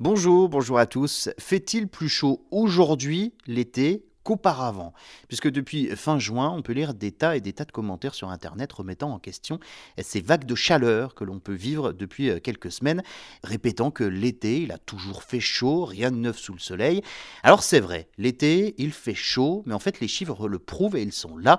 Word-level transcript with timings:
Bonjour, 0.00 0.48
bonjour 0.48 0.78
à 0.78 0.86
tous. 0.86 1.28
Fait-il 1.40 1.88
plus 1.88 2.08
chaud 2.08 2.46
aujourd'hui, 2.52 3.34
l'été, 3.48 4.04
qu'auparavant? 4.22 4.92
Puisque 5.26 5.50
depuis 5.50 5.88
fin 5.96 6.20
juin, 6.20 6.54
on 6.56 6.62
peut 6.62 6.72
lire 6.72 6.94
des 6.94 7.10
tas 7.10 7.36
et 7.36 7.40
des 7.40 7.52
tas 7.52 7.64
de 7.64 7.72
commentaires 7.72 8.14
sur 8.14 8.30
Internet 8.30 8.72
remettant 8.72 9.12
en 9.12 9.18
question 9.18 9.58
ces 10.00 10.20
vagues 10.20 10.44
de 10.44 10.54
chaleur 10.54 11.16
que 11.16 11.24
l'on 11.24 11.40
peut 11.40 11.52
vivre 11.52 11.92
depuis 11.92 12.30
euh, 12.30 12.38
quelques 12.38 12.70
semaines, 12.70 13.02
répétant 13.42 13.90
que 13.90 14.04
l'été, 14.04 14.62
il 14.62 14.70
a 14.70 14.78
toujours 14.78 15.24
fait 15.24 15.40
chaud, 15.40 15.84
rien 15.84 16.12
de 16.12 16.16
neuf 16.16 16.38
sous 16.38 16.52
le 16.52 16.60
soleil. 16.60 17.02
Alors 17.42 17.64
c'est 17.64 17.80
vrai, 17.80 18.08
l'été, 18.18 18.76
il 18.78 18.92
fait 18.92 19.16
chaud, 19.16 19.64
mais 19.66 19.74
en 19.74 19.80
fait 19.80 19.98
les 19.98 20.06
chiffres 20.06 20.46
le 20.46 20.60
prouvent 20.60 20.94
et 20.94 21.02
ils 21.02 21.12
sont 21.12 21.36
là. 21.36 21.58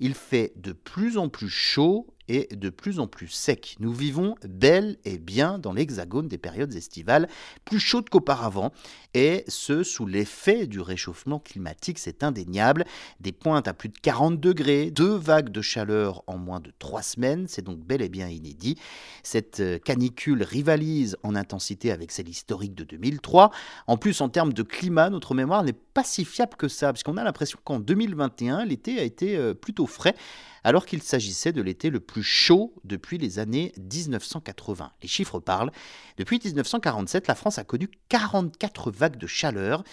Il 0.00 0.14
fait 0.14 0.54
de 0.56 0.72
plus 0.72 1.18
en 1.18 1.28
plus 1.28 1.48
chaud 1.48 2.08
et 2.28 2.48
de 2.54 2.70
plus 2.70 3.00
en 3.00 3.06
plus 3.06 3.28
sec. 3.28 3.76
Nous 3.80 3.92
vivons 3.92 4.34
bel 4.48 4.98
et 5.04 5.18
bien 5.18 5.58
dans 5.58 5.72
l'hexagone 5.72 6.28
des 6.28 6.38
périodes 6.38 6.74
estivales, 6.74 7.28
plus 7.64 7.80
chaudes 7.80 8.08
qu'auparavant, 8.08 8.72
et 9.14 9.44
ce 9.48 9.82
sous 9.82 10.06
l'effet 10.06 10.66
du 10.66 10.80
réchauffement 10.80 11.38
climatique, 11.38 11.98
c'est 11.98 12.22
indéniable. 12.22 12.84
Des 13.20 13.32
pointes 13.32 13.68
à 13.68 13.74
plus 13.74 13.88
de 13.88 13.98
40 13.98 14.38
degrés, 14.38 14.90
deux 14.90 15.16
vagues 15.16 15.50
de 15.50 15.62
chaleur 15.62 16.22
en 16.26 16.38
moins 16.38 16.60
de 16.60 16.72
trois 16.78 17.02
semaines, 17.02 17.46
c'est 17.48 17.62
donc 17.62 17.78
bel 17.78 18.02
et 18.02 18.08
bien 18.08 18.28
inédit. 18.28 18.76
Cette 19.22 19.60
euh, 19.60 19.78
canicule 19.78 20.42
rivalise 20.42 21.16
en 21.22 21.34
intensité 21.34 21.90
avec 21.90 22.12
celle 22.12 22.28
historique 22.28 22.74
de 22.74 22.84
2003. 22.84 23.50
En 23.86 23.96
plus, 23.96 24.20
en 24.20 24.28
termes 24.28 24.52
de 24.52 24.62
climat, 24.62 25.10
notre 25.10 25.34
mémoire 25.34 25.62
n'est 25.62 25.74
pas 25.96 26.04
si 26.04 26.26
fiable 26.26 26.56
que 26.58 26.68
ça, 26.68 26.92
puisqu'on 26.92 27.16
a 27.16 27.24
l'impression 27.24 27.58
qu'en 27.64 27.78
2021, 27.78 28.66
l'été 28.66 28.98
a 28.98 29.02
été 29.02 29.34
euh, 29.34 29.54
plutôt 29.54 29.86
frais 29.86 30.14
alors 30.62 30.84
qu'il 30.84 31.02
s'agissait 31.02 31.52
de 31.52 31.62
l'été 31.62 31.88
le 31.88 32.00
plus 32.00 32.22
chaud 32.22 32.74
depuis 32.84 33.16
les 33.16 33.38
années 33.38 33.72
1980. 33.78 34.92
Les 35.00 35.08
chiffres 35.08 35.40
parlent. 35.40 35.72
Depuis 36.18 36.38
1947, 36.44 37.28
la 37.28 37.34
France 37.34 37.58
a 37.58 37.64
connu 37.64 37.88
44 38.10 38.90
vagues 38.90 39.16
de 39.16 39.26
chaleur. 39.26 39.84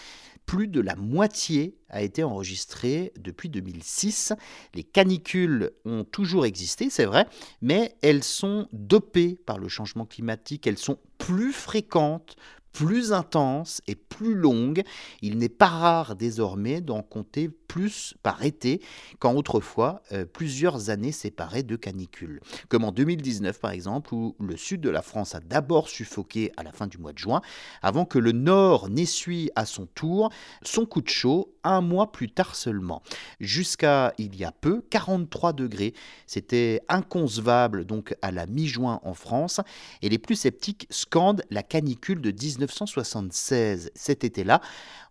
Plus 0.46 0.68
de 0.68 0.82
la 0.82 0.98
moitié 0.98 1.78
a 1.88 2.02
été 2.02 2.22
enregistrée 2.22 3.14
depuis 3.18 3.48
2006. 3.48 4.34
Les 4.74 4.84
canicules 4.84 5.72
ont 5.86 6.04
toujours 6.04 6.46
existé, 6.46 6.90
c'est 6.90 7.06
vrai, 7.06 7.28
mais 7.62 7.96
elles 8.02 8.26
sont 8.26 8.68
dopées 8.74 9.40
par 9.46 9.58
le 9.58 9.70
changement 9.70 10.06
climatique, 10.06 10.68
elles 10.68 10.78
sont 10.78 10.98
plus 11.18 11.54
fréquentes, 11.54 12.36
plus 12.74 13.14
intense 13.14 13.82
et 13.88 13.96
plus 13.96 14.36
longue. 14.36 14.84
Il 15.22 15.38
n'est 15.38 15.50
pas 15.50 15.68
rare 15.68 16.16
désormais 16.16 16.82
d'en 16.82 17.02
compter 17.02 17.50
plus 17.50 18.16
par 18.24 18.44
été 18.44 18.82
qu'en 19.20 19.36
autrefois 19.36 20.02
euh, 20.12 20.26
plusieurs 20.26 20.90
années 20.90 21.12
séparées 21.12 21.64
de 21.64 21.76
canicules. 21.76 22.42
Comme 22.70 22.84
en 22.84 22.92
2019 22.92 23.60
par 23.60 23.72
exemple, 23.72 24.14
où 24.14 24.36
le 24.40 24.58
sud 24.58 24.82
de 24.82 24.90
la 24.90 25.02
France 25.02 25.36
a 25.36 25.40
d'abord 25.40 25.88
suffoqué 25.88 26.52
à 26.58 26.64
la 26.64 26.72
fin 26.72 26.88
du 26.88 26.98
mois 26.98 27.14
de 27.14 27.18
juin, 27.20 27.42
avant 27.82 28.06
que 28.06 28.20
le 28.20 28.32
nord 28.32 28.90
n'essuie 28.90 29.50
à 29.56 29.66
son 29.66 29.86
tour 29.86 30.32
son 30.64 30.86
coup 30.86 31.02
de 31.02 31.10
chaud 31.10 31.53
un 31.64 31.82
mois 31.82 32.12
plus 32.12 32.32
tard 32.32 32.56
seulement. 32.56 33.02
Jusqu'à 33.40 34.14
il 34.18 34.36
y 34.36 34.46
a 34.46 34.52
peu, 34.52 34.84
43 34.90 35.54
degrés. 35.54 35.94
C'était 36.28 36.82
inconcevable 36.90 37.86
donc 37.86 38.16
à 38.22 38.32
la 38.32 38.46
mi-juin 38.46 39.00
en 39.04 39.14
France, 39.14 39.62
et 40.02 40.10
les 40.10 40.18
plus 40.18 40.36
sceptiques 40.36 40.88
scandent 40.90 41.44
la 41.50 41.64
canicule 41.64 42.22
de 42.22 42.32
19 42.32 42.64
1976, 42.64 43.92
cet 43.96 44.24
été-là, 44.24 44.62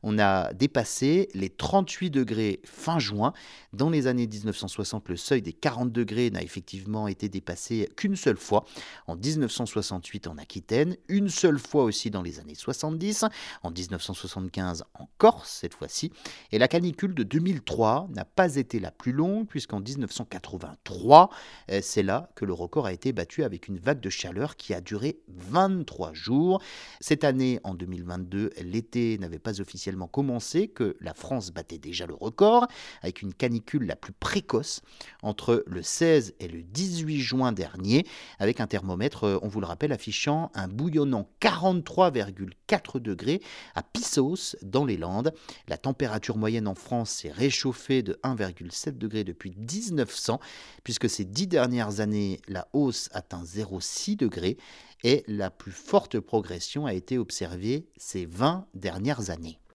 on 0.03 0.19
a 0.19 0.53
dépassé 0.53 1.28
les 1.34 1.48
38 1.48 2.11
degrés 2.11 2.61
fin 2.64 2.98
juin. 2.98 3.33
Dans 3.72 3.91
les 3.91 4.06
années 4.06 4.27
1960, 4.27 5.09
le 5.09 5.16
seuil 5.16 5.42
des 5.42 5.53
40 5.53 5.92
degrés 5.92 6.31
n'a 6.31 6.42
effectivement 6.42 7.09
été 7.09 7.28
dépassé 7.28 7.89
qu'une 7.97 8.16
seule 8.16 8.37
fois, 8.37 8.64
en 9.06 9.16
1968 9.16 10.27
en 10.27 10.39
Aquitaine, 10.39 10.97
une 11.09 11.28
seule 11.28 11.59
fois 11.59 11.84
aussi 11.84 12.11
dans 12.11 12.22
les 12.22 12.41
années 12.41 12.55
70, 12.55 13.25
en 13.62 13.70
1975 13.70 14.84
en 14.94 15.09
Corse 15.19 15.59
cette 15.61 15.75
fois-ci, 15.75 16.11
et 16.51 16.59
la 16.59 16.69
canicule 16.69 17.15
de 17.15 17.23
2003 17.23 18.09
n'a 18.15 18.25
pas 18.25 18.57
été 18.57 18.81
la 18.81 18.91
plus 18.91 19.12
longue 19.12 19.47
puisqu'en 19.47 19.81
1983, 19.81 21.31
euh, 21.71 21.81
c'est 21.83 22.03
là 22.03 22.31
que 22.34 22.44
le 22.44 22.53
record 22.53 22.87
a 22.87 22.93
été 22.93 23.12
battu 23.12 23.44
avec 23.44 23.69
une 23.69 23.78
vague 23.78 24.00
de 24.00 24.11
chaleur 24.11 24.56
qui 24.56 24.75
a 24.75 24.81
duré 24.81 25.19
23 25.28 26.12
jours. 26.12 26.62
Cette 27.00 27.25
année, 27.25 27.61
en 27.65 27.75
2022, 27.75 28.50
l'été 28.62 29.19
n'avait 29.19 29.39
pas 29.39 29.61
officiellement 29.61 30.09
commencé, 30.09 30.69
que 30.69 30.97
la 31.00 31.15
France 31.15 31.50
battait 31.50 31.78
déjà 31.78 32.06
le 32.06 32.15
record, 32.15 32.66
avec 33.03 33.22
une 33.22 33.34
canicule 33.34 33.87
la 33.87 33.97
plus 33.97 34.12
précoce 34.12 34.83
entre 35.22 35.65
le 35.66 35.83
16 35.83 36.34
et 36.41 36.49
le 36.49 36.62
18 36.62 37.21
juin 37.21 37.53
dernier, 37.53 38.06
avec 38.39 38.61
un 38.61 38.66
thermomètre, 38.66 39.25
euh, 39.25 39.39
on 39.43 39.49
vous 39.49 39.61
le 39.61 39.66
rappelle, 39.66 39.93
affichant 39.93 40.50
un 40.55 40.69
bouillonnant 40.69 41.28
43,4 41.41 42.99
degrés 42.99 43.41
à 43.75 43.83
Pissos, 43.83 44.56
dans 44.62 44.84
les 44.84 44.97
Landes. 44.97 45.33
La 45.69 45.77
température 45.77 46.31
moyenne 46.38 46.69
en 46.69 46.75
France 46.75 47.10
s'est 47.10 47.31
réchauffée 47.31 48.03
de 48.03 48.19
1,7 48.22 48.98
degrés 48.98 49.25
depuis 49.25 49.54
1900, 49.56 50.41
puisque 50.84 51.09
ces 51.09 51.25
dix 51.25 51.47
dernières 51.47 52.00
années, 52.00 52.41
la 52.48 52.69
hausse 52.72 53.09
atteint 53.12 53.44
0,6 53.44 54.16
degrés 54.16 54.56
et 55.04 55.25
la 55.26 55.50
plus 55.50 55.72
forte 55.72 56.21
progression 56.21 56.87
a 56.87 56.94
été 56.94 57.19
observée 57.19 57.87
ces 57.97 58.26
20 58.26 58.66
dernières 58.75 59.31
années. 59.31 59.59